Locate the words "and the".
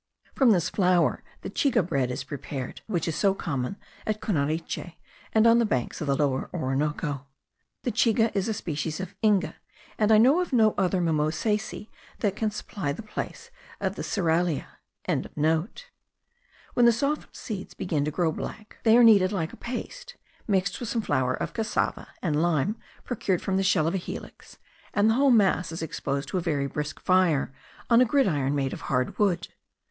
24.95-25.13